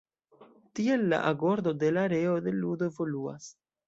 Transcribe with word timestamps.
Tiel 0.77 1.03
la 1.11 1.19
agordo 1.31 1.73
de 1.83 1.91
la 1.97 2.05
areo 2.09 2.31
de 2.47 2.55
ludo 2.63 2.89
evoluas. 2.93 3.51